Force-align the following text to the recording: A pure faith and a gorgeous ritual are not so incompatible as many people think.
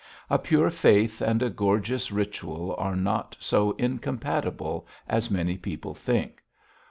A 0.31 0.39
pure 0.39 0.71
faith 0.71 1.21
and 1.21 1.43
a 1.43 1.51
gorgeous 1.51 2.11
ritual 2.11 2.73
are 2.79 2.95
not 2.95 3.37
so 3.39 3.73
incompatible 3.73 4.87
as 5.07 5.29
many 5.29 5.57
people 5.59 5.93
think. 5.93 6.41